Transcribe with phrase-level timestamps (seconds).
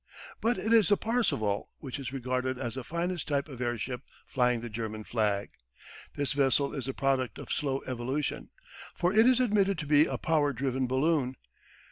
[0.41, 4.61] But it is the Parseval which is regarded as the finest type of airship flying
[4.61, 5.51] the German flag.
[6.15, 8.49] This vessel is the product of slow evolution,
[8.95, 11.35] for it is admitted to be a power driven balloon.